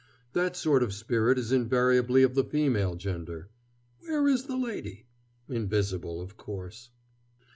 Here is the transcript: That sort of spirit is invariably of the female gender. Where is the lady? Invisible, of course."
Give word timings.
That 0.33 0.55
sort 0.57 0.81
of 0.81 0.95
spirit 0.95 1.37
is 1.37 1.51
invariably 1.51 2.23
of 2.23 2.33
the 2.33 2.43
female 2.43 2.95
gender. 2.95 3.49
Where 3.99 4.27
is 4.27 4.45
the 4.47 4.57
lady? 4.57 5.05
Invisible, 5.47 6.21
of 6.21 6.37
course." 6.37 6.89